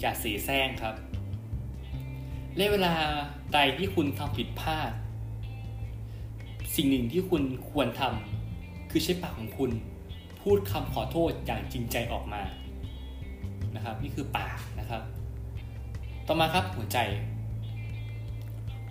[0.00, 0.94] อย่าเสียแซงครับ
[2.56, 2.94] และเวลา
[3.52, 4.90] ใดที่คุณทำผิดพลาด
[6.76, 9.70] สิ่งหนึ่งที่คุณควรทำคือใช้ปากของคุณ
[10.42, 12.42] พูดคำขอโทษอย่างจริงใจออกมา
[13.74, 15.02] นะครับ นี่คือปากนะครับ
[16.26, 16.98] ต่อมาครับหัวใจ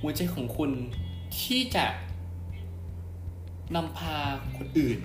[0.02, 0.72] หัวใจของคุณ
[1.40, 1.86] ที่จะ
[3.76, 4.18] นำพา
[4.58, 5.00] คนอื่น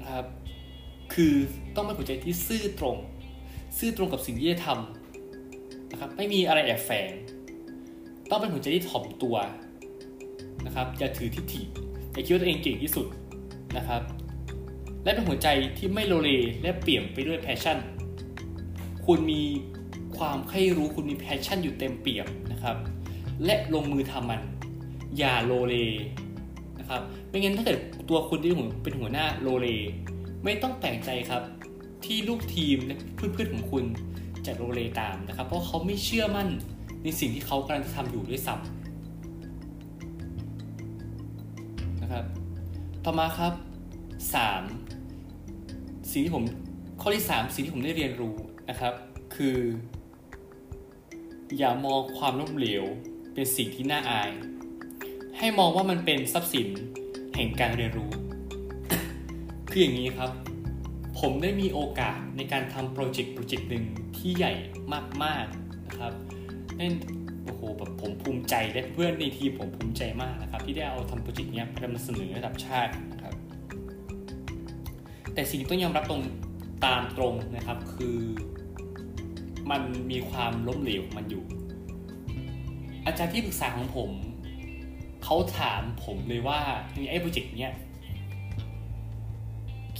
[0.00, 0.26] นะครับ
[1.14, 1.34] คือ
[1.74, 2.96] ต้องเป็นหัวใจที่ซื่อตรง
[3.78, 7.10] ซื่อตรงกับสิ่งที่จะทำนะครับ ไม่มีอะไรแอบแฝง
[8.30, 9.36] ต้องเป็นหัวใจที่ถ่อมตัว
[10.66, 11.62] นะครับ อย่าถือทิฏฐิ
[12.12, 13.06] อย่าคิดว่าตัวเองเก่งที่สุด
[13.76, 14.02] นะครับ
[15.04, 16.30] และเป็นหัวใจที่ไม่โลเล
[16.62, 17.78] และเปี่ยมไปด้วย passion
[19.06, 19.42] คุณมี
[20.16, 22.76] ความใคร่รู้คุณมี passion อยู่เต็มเปี่ยมนะครับ
[23.44, 24.42] และลงมือทำมัน
[25.18, 25.74] อย่าโลเล
[26.90, 27.78] ครับไม่งั้นถ้าเกิด
[28.10, 28.50] ตัวคุณที่
[28.82, 29.68] เป็นหัวหน้าโลเล
[30.44, 31.42] ไม่ต้องแปลกใจครับ
[32.04, 33.84] ที่ลูกทีมและเพื่อนๆของคุณ
[34.46, 36.48] จะโลเลตามนะครับ เพราะเขาไม่เชื่อมั่น
[37.02, 42.24] ในสิ่งที่เขากำลังทำอยู่ด้วยซ้ำนะครับ
[43.04, 43.52] ต่อมาครับ
[44.82, 46.10] 3.
[46.10, 46.44] สิ่งที่ผม
[47.00, 48.34] ข้อที่ 3 สิ่งที่ผมได้เรียนรู้
[48.68, 48.94] นะครับ
[49.34, 49.56] คือ
[51.58, 52.84] อย่ามองความล้มเหลว
[53.34, 54.30] เป็นสิ่งที่น่าอาย
[55.42, 56.68] ให้มองว่ามันเป็นทรัพย์สิน
[57.36, 58.10] แห่งการเรียนรู้
[59.70, 60.30] คืออย่างนี้ครับ
[61.20, 63.84] ผมได้มีโอกาสในการทำโปรเจกต์โปรเจกต์หนึ่ง
[64.16, 64.52] ที่ใหญ่
[65.24, 66.12] มากๆนะครับ
[66.78, 66.94] นั่น
[67.44, 73.34] โอ้โหแบบผมภูมิใจและเพื่อนในทีมผมภูมิใจมากนะครับ ที่ได้เอาทำโปรเจกต์นี้ไปนำเสนอระดับชาตินะครับ
[75.34, 76.22] แต่สิ่งที่ต้องยอมรับตรง
[76.86, 78.18] ตามตรงนะครับคือ
[79.70, 81.44] มันมีความล้มเหลวมันอยู่
[83.06, 84.10] อาจารย์ที่ปรึกษาของผม
[85.32, 86.60] เขาถามผมเลยว่า
[87.10, 87.74] ไอ้โปรเจกต์เนี้ย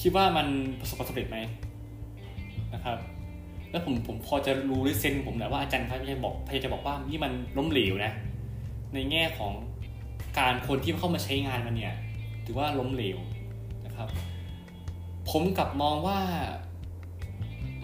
[0.00, 0.46] คิดว่ามัน
[0.80, 1.38] ประสบความสำเร็จไหม
[2.74, 2.98] นะครับ
[3.70, 8.12] แล้วผมผมพอจะรู้ด้วยเซนผมแหละว่าอาจารย์พยายามบอกพยายามจะบอกว่านี่มันล้มเหลวนะ
[8.94, 9.52] ในแง่ของ
[10.38, 11.94] การคนที่เข้ามาใช้งานมันเนี่ย
[12.44, 13.18] ถือว่าล้มเหลว
[13.86, 14.08] นะครับ
[15.30, 16.18] ผมกลับมองว่า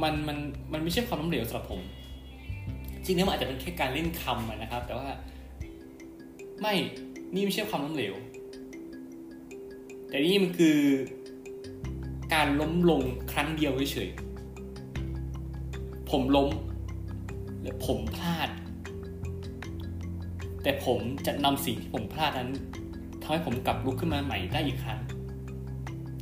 [0.03, 0.37] มันมัน
[0.73, 1.81] มันไม่ใช่ความล้มเหลวสำหรับผม
[3.05, 5.09] จริงๆมันอาจจะเป็นแค่การเล่นคำนะครับ แต่ว่า
[6.63, 6.75] ไม่
[7.35, 8.15] นี่ไม่ใช่ความล้มเหลว
[10.09, 10.79] แต่นี่มันคือ
[12.35, 16.51] การล้มลงครั้งเดียวเฉยๆผมล้ม
[17.63, 18.49] และผมพลาด
[20.63, 22.51] แต่ผมจะนำสิ่งที่ผมพลาดนั้น
[23.23, 25.01] ทำให้ผมกลับลุกขึ้นมาใหม่ได้อีกครั้ง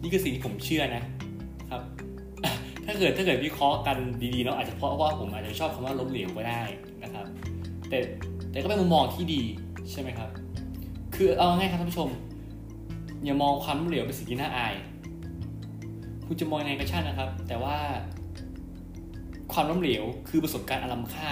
[0.03, 1.03] นี่คือสิ่งที่ผมเชื่อนะ
[1.71, 1.83] ครับ
[2.85, 3.97] ถ้าเกิดถ้าเกิดวิเคราะห์กัน
[4.35, 6.63] ดีๆเนาะอาจจะเพราะว่าผมอาจจะชอบคำว่าล้มเหลวก็ได้
[7.03, 7.27] นะครับ
[7.89, 7.99] แต่
[8.51, 9.43] แต่ก็เป็นมุมมองที่ดี
[9.91, 10.31] ใช่ไหมครับ
[11.17, 12.11] คือเอาง่ายครับท่านผู้ชม
[13.25, 14.75] อย่ามองความล้มเหลวเป็นสิ่งที่น่าอาย
[16.27, 17.77] คุณจะมองยังไงก็ช่างนะครับ แต่ว่า
[19.53, 21.31] ความล้มเหลวคือประสบการณ์อลัมค่า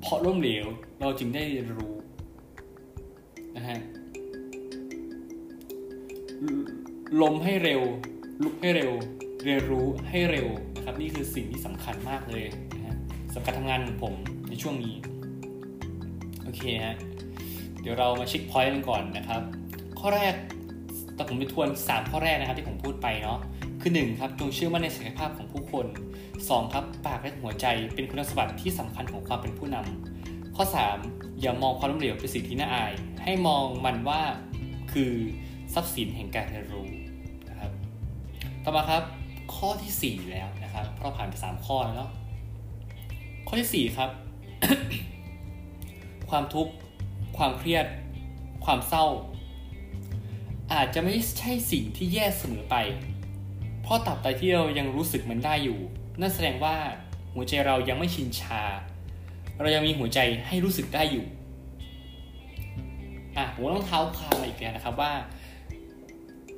[0.00, 0.64] เพราะล้มเหลว
[1.00, 1.94] เราจึงได้เรียนรู้
[3.56, 3.78] นะฮะ
[7.22, 7.82] ล้มให้เร็ว
[8.42, 8.92] ลุกให้เร็ว
[9.44, 12.44] เรียนรู้ให้เร็วนะครับ นี่คือสิ่งที่สำคัญมากเลย
[12.74, 12.96] นะฮะ
[13.32, 14.14] สำหรับการทำงานของผม
[14.48, 14.94] ในช่วงนี้
[16.44, 16.96] โอเคฮะ
[17.88, 19.42] ดี๋ยวเรามาเช็คพอยต์กันก่อนนะครับ
[19.98, 20.34] ข้อแรก
[21.14, 23.38] แต่ผมไปทวน 3 ข้อแรกนะครับที่ผมพูดไปเนาะ
[23.80, 25.86] คือ1ครับจงเชื่อมั่นในศักยภาพของผู้คน
[26.30, 30.64] 2 ครับปากและหัวใจเป็นคุณสมบัติที่สำคัญของความเป็นผู้นำข้อ
[31.00, 32.92] 3 อย่ามองความล้มเหลวเป็นสิ่งที่น่าอาย
[33.24, 34.22] ให้มองมันว่า
[34.92, 35.12] คือ
[35.74, 36.88] ทรัพย์สินแห่งการเรียนรู้
[37.48, 37.70] นะครับ
[38.64, 39.02] ต่อมาครับ
[39.54, 42.10] ข้อที่ 4 แล้วนะครับเราผ่านไป 3 ข้อแล้วเนาะ
[43.46, 44.10] ข้อที่ 4 ครับ
[46.30, 46.72] ความทุกข์
[47.36, 47.86] ความเครียด
[48.64, 49.06] ความเศร้า
[50.72, 52.76] อาจจะไม่ใช่สิ่งที่แย่เสมอไป
[53.82, 55.78] เพราะตับใดที่เรายังรู้สึกมันได้อยู่
[56.20, 56.76] นั่นแสดงว่า
[57.34, 58.62] หัวใจเรายังไม่ชินชา
[59.60, 61.26] เรายังมีหัวใจให้รู้สึกได้อยู่
[63.36, 65.12] อะผมต้องเท้าความมาอีกแล้วนะครับว่า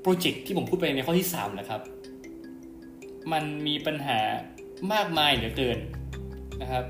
[0.01, 1.81] โปรเจกต์ที่ผมพูดไปในข้อที่3นะครับ
[3.33, 4.19] มันมีปัญหา
[4.93, 5.79] มากมายเหลือเกิน
[6.63, 6.85] นะครับ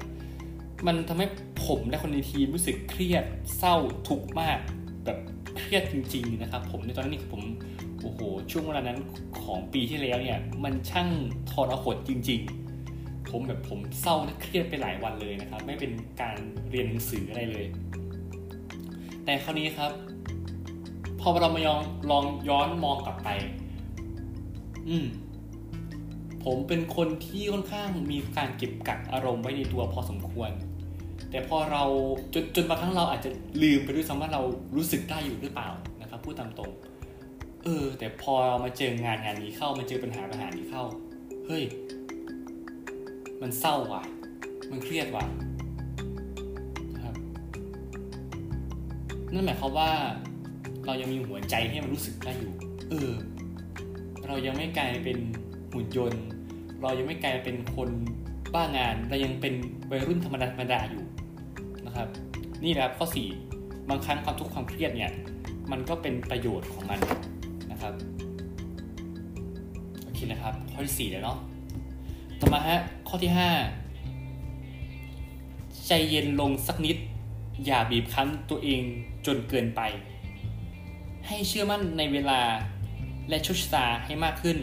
[0.86, 1.26] มันทำให้
[1.66, 3.24] ผมและคนในทีมรู้สึกเครียด
[3.56, 3.76] เศร้า
[4.08, 4.58] ทุกข์มาก
[5.04, 5.18] แบบ
[5.56, 7.42] เครียดจริง ๆ นะครับ ผมในตอนนั้นนี่ผม
[8.00, 8.98] โอ้โหช่วงเวลานั้น
[9.42, 11.08] ของปีที่แล้วเนี่ยมันช่าง
[11.50, 12.40] ทรหดจริง
[12.84, 16.36] ๆ ผมแบบผมเศร้าและเครียดไปหลายวันเลยนะครับ ไม่เป็นการ
[16.70, 17.66] เรียนหนังสืออะไรเลย
[19.24, 19.92] แต่คราวนี้ครับ
[21.20, 23.28] พอเรามาลองลองย้อนมองกลับไป
[24.88, 25.06] อืม
[26.44, 30.50] ผมเป็นคนที่ค่อนข้างมีการเก็บกักอารมณ์ไว้ในตัวพอสมควร
[31.30, 31.84] แต่พอเรา
[32.34, 33.30] จนจนบางครั้งเราอาจจะ
[33.62, 34.42] ลืมไปด้วยซ้ำว่าเรา
[34.76, 35.68] รู้สึกได้อยู่หรือเปล่า
[36.00, 36.72] นะครับพูดตามตรง
[37.64, 40.84] เออ แต่พอมาเจองานงานนี้เข้ามาเจอปัญหาปัญหานี้เข้า
[41.46, 41.64] เฮ้ย
[43.40, 44.02] มันเศร้าว่ะ
[44.70, 45.24] มันเครียดว่ะ
[46.94, 47.14] นะครับ
[49.32, 49.90] นั่นหมายความว่า
[50.86, 52.52] เรายังมีหัวใจให้มันรู้สึกได้อยู่
[52.90, 53.12] เออ
[54.26, 55.18] เรายังไม่กลายเป็น
[55.72, 56.24] หุ่นยนต์
[56.82, 57.88] เรายังไม่กลายเป็นคน
[58.54, 59.54] บ้างาน เรายังเป็น
[59.90, 61.04] วัยรุ่นธรรมดาธรรมดาอยู่
[61.98, 62.16] นะครับ
[62.64, 63.06] นี่นะครับข้อ
[63.48, 65.12] 4 บางครั้งความทุกข์ความเครียดเนี่ย
[65.70, 67.00] มันก็เป็นประโยชน์ของมัน
[67.70, 67.94] นะครับ
[70.02, 71.38] โอเคนะครับ ข้อที่4แล้วเนาะ
[72.40, 73.32] ต่อมาฮะข้อที่
[74.14, 76.96] 5 ใจเย็นลงสักนิด
[77.64, 78.82] อย่าบีบคั้นตัวเอง
[79.26, 79.80] จนเกินไป
[81.26, 82.40] ให้เชื่อมั่นในเวลา
[83.28, 84.58] และโชคชะตาให้มากขึ้น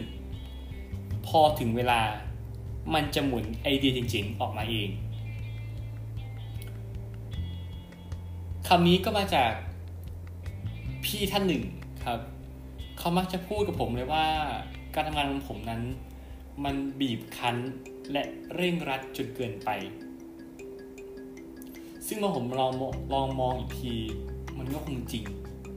[1.26, 2.00] พอถึงเวลา
[2.94, 4.88] มันจะหมุนไอเดียจริงๆ ออกมาเอง
[8.70, 9.52] คำนี้ก็มาจาก
[11.04, 11.62] พี่ท่านหนึ่ง
[12.04, 12.20] ครับ
[12.98, 14.26] เขามักจะพูดกับผมเลยว่า
[14.94, 15.82] การทำงานของผมนั้น
[16.64, 17.56] มันบีบคั้น
[18.12, 18.22] และ
[18.54, 19.68] เร่งรัดจนเกินไป
[22.06, 22.72] ซึ่งเมื่อผมลอง
[23.14, 23.94] ลองมองอีกที
[24.58, 25.24] มันก็คงจริง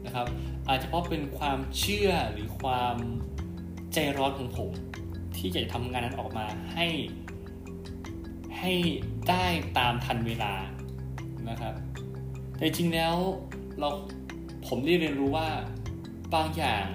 [0.05, 0.27] นะครับ
[0.67, 2.95] อาจจะเพราะเป็นความเชื่อหรือความ
[3.93, 4.71] ใจร้อนของผม
[5.37, 6.87] ที่จะทำงานนั้นออกมาให้
[8.59, 8.71] ให้
[9.29, 9.45] ได้
[9.77, 10.53] ตามทันเวลา
[11.49, 11.75] นะครับ
[12.59, 13.15] แต่จริงแล้ว
[13.79, 13.89] เรา
[14.67, 15.49] ผมได้เรียนรู้ว่า
[16.33, 16.85] บางอย่าง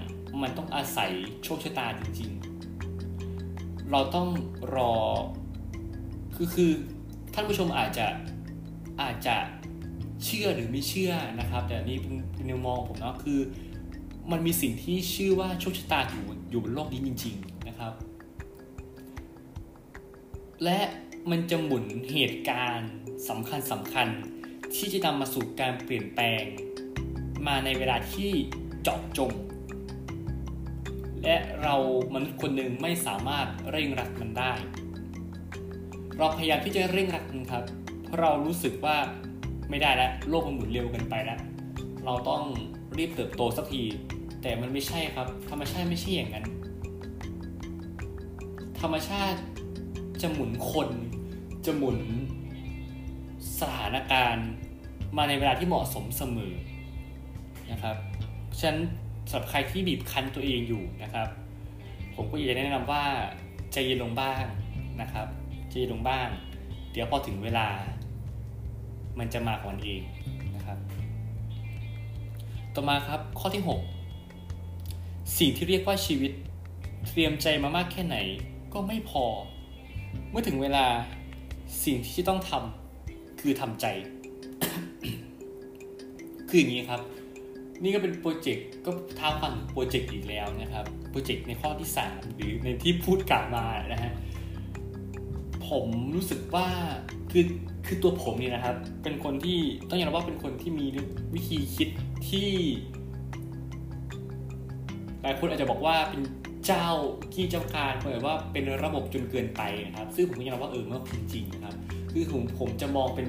[0.41, 1.11] มันต้องอาศัย
[1.43, 4.27] โชคชะตาจริงๆ เราต้อง
[4.75, 4.95] รอ
[6.35, 6.71] คือคือ
[7.33, 8.07] ท่านผู้ชมอาจจะ
[9.01, 9.37] อาจจะ
[10.23, 13.39] เชื่อหรือไม่เชื่อนะครับ แต่นี่เป็นเป็นมองผมเนาะคือ
[14.31, 17.93] มันมีสิ่งที่ชื่อว่าโชคชะตาอยู่อยู่บนโลกนี้จริง ๆนะครับ
[20.63, 20.79] และ
[21.29, 22.91] มันจะหมุนเหตุการณ์
[23.29, 24.07] สำคัญสำคัญ
[24.75, 26.43] ที่จะนำมาสู่การเปลี่ยนแปลง
[27.47, 28.31] มาในเวลาที่
[28.83, 29.31] เจาะจง
[31.23, 31.75] และเรา
[32.13, 34.53] มนุษย์คนหนึ่งไม่สามารถเร่งรัดมันได้
[36.17, 37.63] เราพยายามที่จะเร่งรัดมันครับ
[38.03, 38.97] เพราะเรารู้สึกว่า
[39.69, 41.39] ไม่ได้แล้วโลกมันหมุนเร็วเกินไปแล้ว
[42.05, 42.43] เราต้อง
[42.97, 43.83] รีบเติบโตสักที
[44.41, 46.45] แต่มันไม่ใช่ครับ ธรรมชาติไม่ใช่อย่างนั้น
[48.81, 49.39] ธรรมชาติ
[50.21, 50.89] จะหมุนคน
[51.65, 51.97] จะหมุน
[53.59, 54.49] สถานการณ์
[55.17, 56.53] มาในเวลาที่เหมาะสมเสมอ
[57.71, 57.95] นะครับ
[58.59, 58.79] ฉะนั้น
[59.29, 61.27] สำหรับใครที่บีบคั้นตัวเองอยู่นะครับ
[62.15, 63.03] ผมก็อยากจะแนะนำว่า
[63.71, 64.43] ใจเย็นลงบ้าง
[65.01, 65.27] นะครับ
[65.69, 66.27] ใจเย็นลงบ้าง
[66.91, 67.67] เดี๋ยวพอถึงเวลา
[69.19, 70.01] มันจะมาของมันเอง
[70.55, 70.77] นะครับ
[72.73, 73.63] ต่อมาครับข้อที่
[74.47, 76.31] 6 สิ่งที่เรียกว่าชีวิต
[77.09, 78.17] เตรียมใจมามากแค่ไหน
[78.73, 79.25] ก็ไม่พอ
[80.29, 80.85] เมื่อถึงเวลา
[81.83, 82.84] สิ่งที่จะต้องทำ
[83.45, 83.85] คือทำใจ
[86.49, 87.01] คืออย่างนี้ครับ
[87.83, 94.11] นี่ก็เป็นโปรเจกต์ก็ท้าฟังโปรเจกต์อีกแล้วนะครับโปรเจกต์ในข้อที่ 3 หรือในที่พูดกล่าวมานะฮะ
[95.69, 96.67] ผมรู้สึกว่า
[97.31, 97.45] คือ
[97.85, 100.85] คือตัวผมเนี่ยนะครับ เป็นคนที่ต้องยอมรับว่าเป็นคนที่มี
[101.33, 101.89] วิธีคิด
[102.29, 102.51] ที่
[105.21, 106.21] หลายคนอาจจะบอกว่าเป็น
[106.65, 106.89] เจ้า
[107.33, 111.75] ที่เจ้าการเหมือนว่าเป็นระบบจนเกินไปนะครับ ซึ่งผมก็ยอมรับว่าเออมันจริงนะครับ
[112.17, 113.27] คือผมผมจะมองเป็น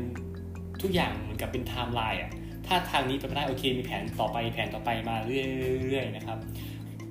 [0.82, 2.30] ทุกอย่างเหมือนกับเป็นไทม์ไลน์อะ
[2.66, 6.38] ถ้าทางนี้ไปไได้โอเคมีแผนต่อไปแผนต่อไปมาเรื่อยๆนะครับ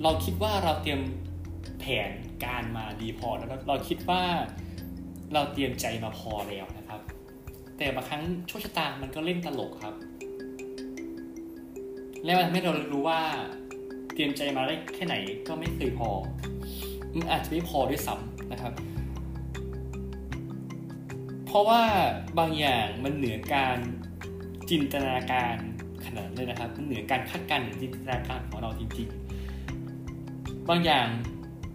[0.04, 1.02] เราคิดว่าเราเตรียม
[1.80, 2.10] แผน
[2.46, 4.24] การมาดีพอแล้วเราคิดว่า
[5.34, 7.02] เราเตรียมใจมาพอแล้วนะครับ
[7.78, 9.96] แต่บางครั้งโชคชะตามันก็เล่นตลกครับ
[12.24, 13.22] และมันทำให้เรารู้ว่า
[14.14, 15.16] เตรียมใจมาได้แค่ไหน
[15.48, 16.10] ก็ไม่เคยพอ
[17.18, 18.74] มันอาจจะไม่พอด้วยซ้ำนะครับ
[21.56, 21.82] ราะว่า
[22.39, 23.78] บางอย่างมันเหนือการ
[24.70, 25.56] จินตนาการ
[26.06, 29.08] ขนาดเลยนะครับ มันเหนือการคาดการณ์จินตนาการของเราจริง
[29.88, 31.08] ๆ บางอย่าง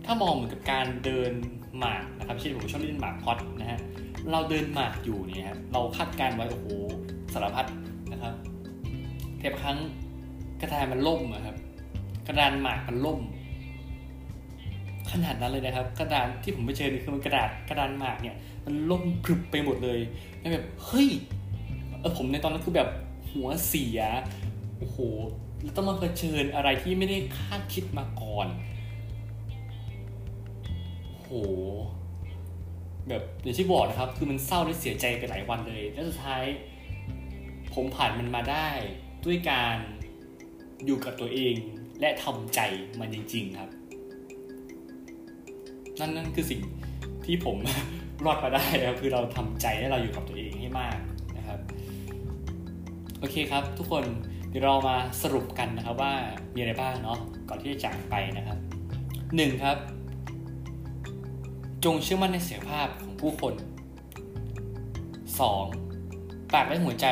[0.04, 1.32] ถ้ามองเหมือนกับการเดิน
[1.78, 3.80] หมากนะครับเช่นผมชอบเล่นหมากพอดนะฮะ
[4.30, 6.68] เราเดินหมากอยู่เนี่ยครับเราคาดการณ์ไว้โอ้โห
[7.32, 7.66] สารพัด
[8.12, 8.34] นะครับ
[9.40, 9.78] แต่ครั้ง
[10.60, 11.56] กระดานมันล่มนะครับ
[12.26, 13.20] กระดานหมากมันล่ม
[15.12, 20.00] ขนาดนั้นเลยนะครับ กระดานที่ผมไปเจอนี่คือมันกระดาษกระดานหมากเนี่ย มันล่มพรึบไปหมดเลย
[20.38, 21.08] แล้วแบบเฮ้ย
[22.00, 22.88] เออผมในตอนนั้นคือแบบ
[23.30, 24.00] หัวเสีย
[24.78, 24.98] โอ้โห
[25.62, 28.48] แล้วต้องมาเผชิญอะไรที่ไม่ได้คาดคิดมาก่อน
[31.20, 31.30] โห
[33.08, 36.44] แบบอย่างที่บอกนะครับ คือมันเศร้าและเสียใจไปหลายวันเลย แล้วสุดท้าย
[37.74, 38.68] ผมผ่านมันมาได้
[39.24, 39.76] ด้วยการ
[40.84, 41.54] อยู่กับตัวเอง
[42.00, 42.60] และทำใจ
[43.00, 43.70] มันจริง ๆ ครับ
[45.98, 46.60] นั่นนั่นคือสิ่ง
[47.24, 47.56] ที่ผม
[48.24, 50.96] รอดมาได้ครับคือเราทำใจและเราอยู่กับตัวเองให้มาก
[51.36, 51.58] นะครับ
[53.18, 54.04] โอเคครับ ทุกคน
[54.48, 56.12] เดี๋ยวเรามาสรุปกันนะครับว่า
[56.54, 58.58] มีอะไรบ้างเนาะก่อนที่จะจากไปนะครับ
[59.36, 59.76] หนึ่งครับ
[61.84, 63.54] จงเชื่อมั่นในเสียภาพของผู้คน
[65.58, 66.52] 2.
[66.52, 67.06] ปากและหัวใจ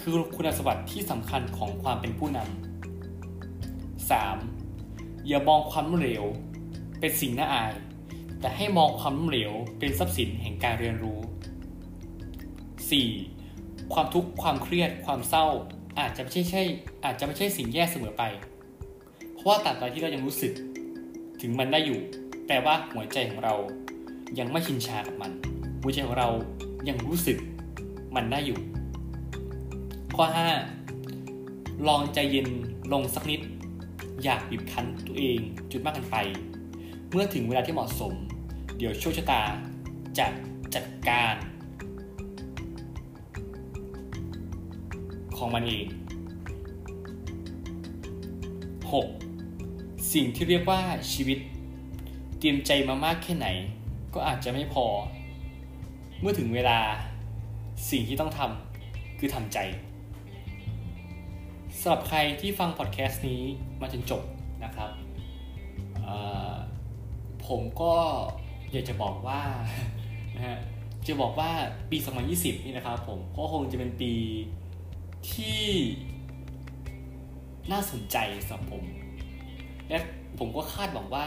[0.00, 5.26] คือคุณสมบัติที่สำคัญของความเป็นผู้นำ 3.
[5.26, 6.24] อย่ามองความล้มเหลว
[7.00, 7.72] เป็นสิ่งน่าอาย
[8.44, 11.18] แต่ให้มองความล้มเหลวเป็นทรัพย์สินแห่งการเรียนรู้
[13.16, 13.92] 4.
[13.92, 15.46] ความทุกข์ความเครียด ความเศร้า
[15.98, 16.62] อาจจะไม่ใช่ใช่
[17.04, 18.22] อาจจะไม่ใช่สิ่งแย่เสมอไป
[19.32, 20.52] เพราะว่าตราบใดที่เรายังรู้สึก
[21.40, 22.00] ถึงมันได้อยู่
[22.46, 23.54] แปลว่าหัวใจของเรา
[24.38, 25.32] ยังไม่ชินชากับมัน
[25.82, 26.28] หัวใจของเรา
[26.88, 27.38] ยังรู้สึก
[28.14, 28.58] มันได้อยู่
[30.16, 30.24] ข้อ
[31.06, 32.48] 5 ลองใจเย็น
[32.92, 33.40] ลงสักนิด
[34.22, 35.38] อยากบีบคั้นตัวเอง
[35.70, 36.16] จุดมากกันไป
[37.10, 38.14] เมื่อถึงเวลาที่เหมาะสม
[38.76, 39.42] เดี๋ยวโชคชะตา
[40.18, 40.26] จะ
[40.74, 41.34] จัดการ
[45.36, 45.86] ของมันเอง
[49.14, 50.12] 6.
[50.12, 50.80] สิ่งที่เรียกว่า
[51.12, 51.38] ชีวิต
[52.38, 53.46] เตรียมใจมามากแค่ไหน
[54.14, 54.86] ก็อาจจะไม่พอ
[56.20, 56.78] เมื่อถึงเวลา
[57.90, 59.58] สิ่งที่ต้องทำคือทำใจ
[61.80, 63.42] สำหรับใครที่ฟังพอดแคสต์นี้
[63.80, 64.22] มาจนจบ
[64.64, 64.90] นะครับ
[67.46, 67.94] ผมก็
[68.74, 69.40] อยากจะบอกว่า
[70.36, 70.58] นะฮะ
[71.06, 71.50] จะบอกว่า
[71.90, 71.98] ปี
[72.30, 74.12] 2020 นี่นะครับผมก็คงจะเป็นปี
[75.32, 75.62] ที่
[77.72, 78.84] น่าสนใจสำหรับผม
[79.88, 79.98] และ
[80.38, 81.26] ผมก็คาดหวังว่า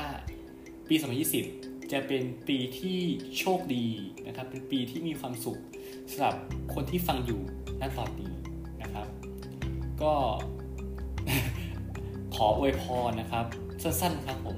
[0.90, 0.96] ปี
[1.44, 3.00] 2020 จะเป็นปีที่
[3.38, 3.86] โชคดี
[4.28, 5.60] นะครับ เป็นปีที่มีความสุข
[6.12, 6.36] สำหรับ
[6.74, 7.42] คนที่ฟังอยู่
[7.82, 8.34] ณตอนนี้
[8.82, 9.08] นะครับ
[10.02, 10.14] ก็
[12.36, 13.46] ขออวยพรนะครับ
[13.84, 14.58] สั้นๆครับผม